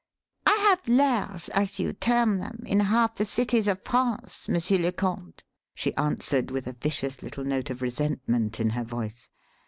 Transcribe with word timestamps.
"I 0.47 0.55
have 0.67 0.87
'lairs,' 0.87 1.47
as 1.49 1.77
you 1.77 1.93
term 1.93 2.39
them, 2.39 2.63
in 2.65 2.79
half 2.79 3.13
the 3.17 3.25
cities 3.27 3.67
of 3.67 3.83
France, 3.85 4.49
Monsieur 4.49 4.79
le 4.79 4.91
Comte," 4.91 5.43
she 5.75 5.95
answered 5.95 6.49
with 6.49 6.65
a 6.65 6.73
vicious 6.73 7.21
little 7.21 7.43
note 7.43 7.69
of 7.69 7.83
resentment 7.83 8.59
in 8.59 8.71
her 8.71 8.83
voice. 8.83 9.29